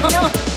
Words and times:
não, 0.00 0.08
não. 0.10 0.47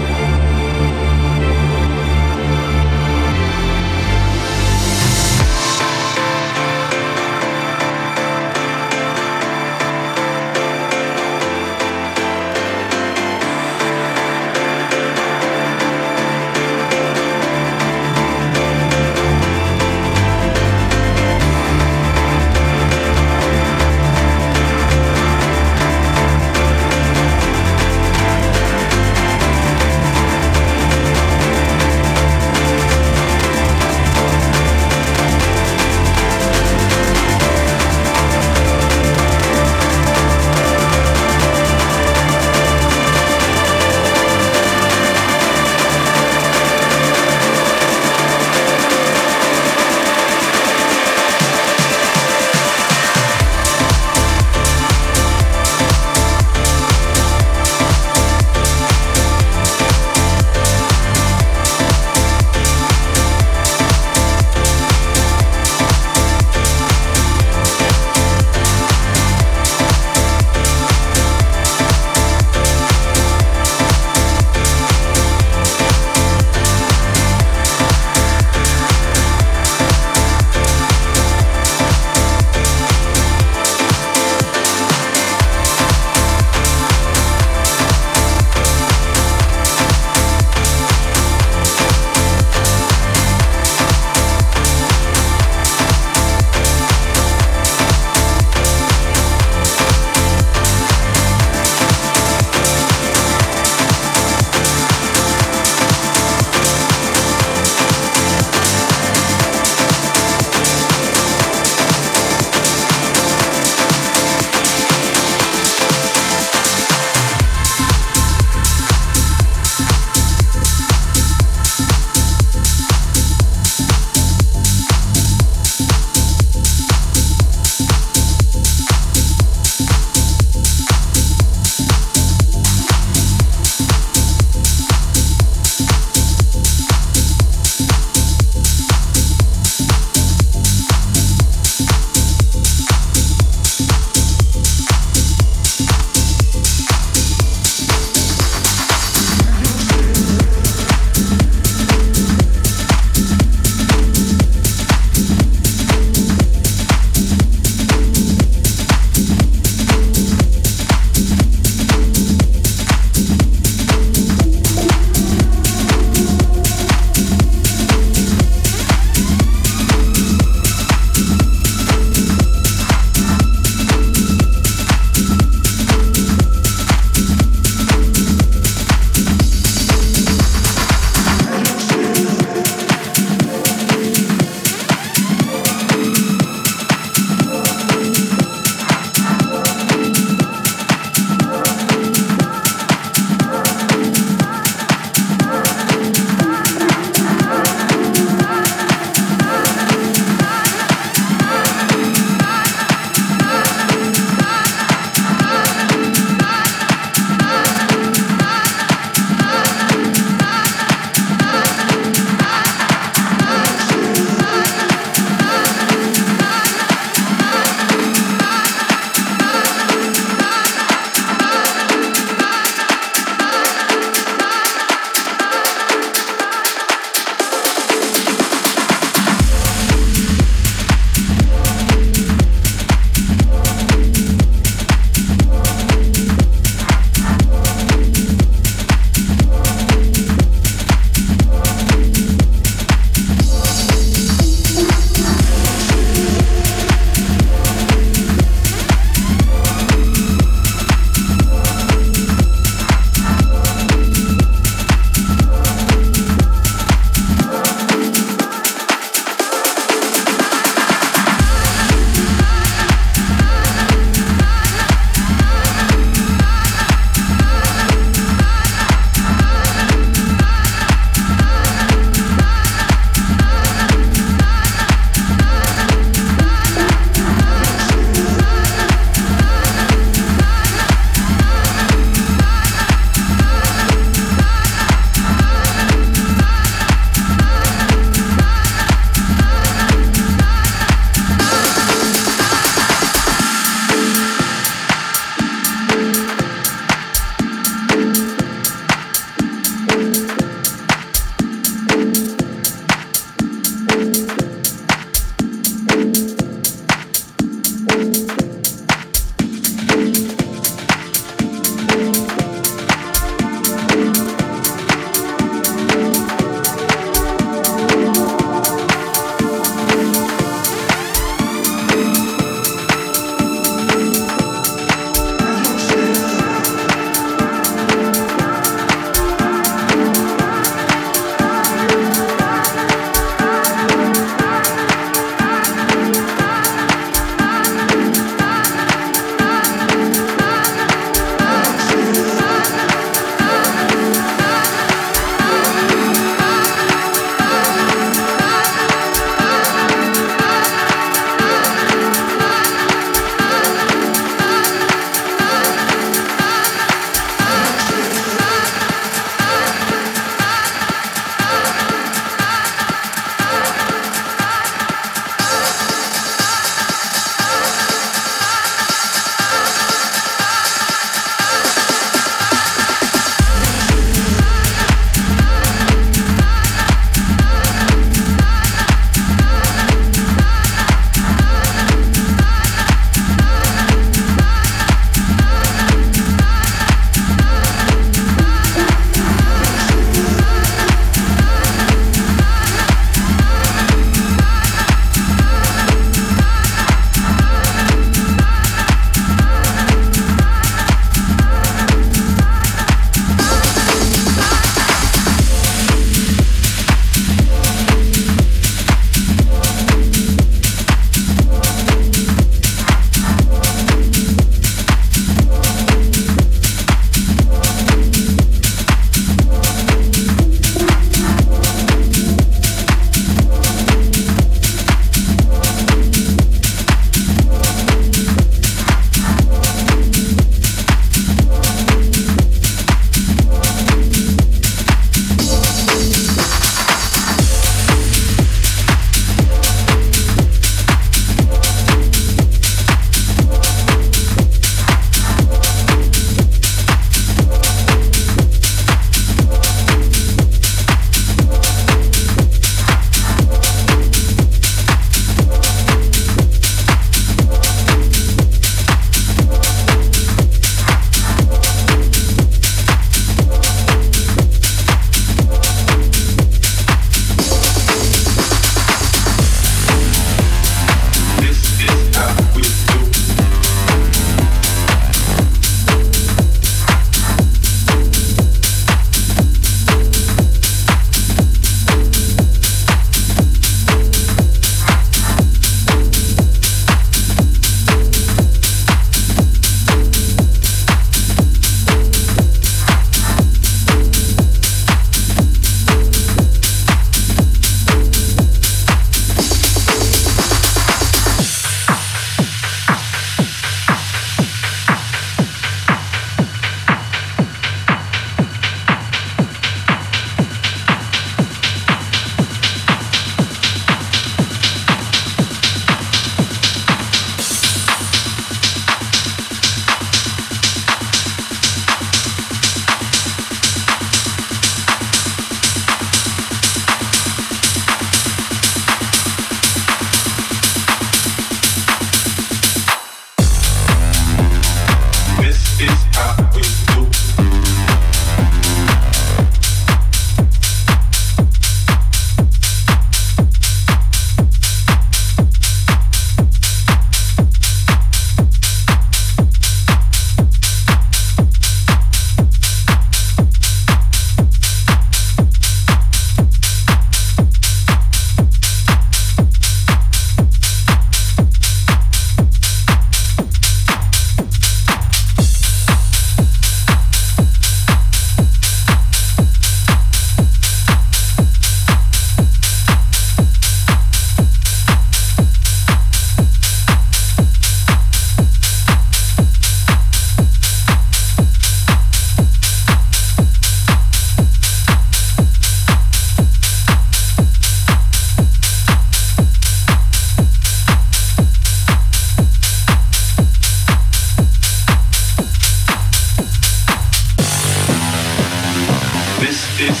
Yes, 599.84 600.00